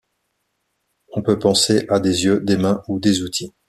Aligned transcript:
On 1.09 1.21
peut 1.21 1.37
penser 1.37 1.85
à 1.87 1.99
des 1.99 2.23
yeux, 2.23 2.39
des 2.39 2.57
mains 2.57 2.81
ou 2.87 2.99
des 2.99 3.21
outils. 3.21 3.53